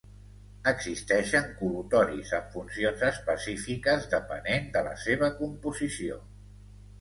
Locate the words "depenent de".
4.15-4.83